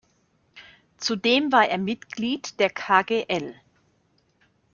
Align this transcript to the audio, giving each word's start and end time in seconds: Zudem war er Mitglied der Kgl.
Zudem 0.97 1.51
war 1.51 1.67
er 1.69 1.77
Mitglied 1.77 2.59
der 2.59 2.71
Kgl. 2.71 3.53